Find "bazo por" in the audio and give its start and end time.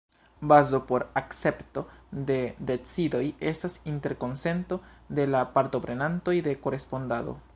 0.39-1.01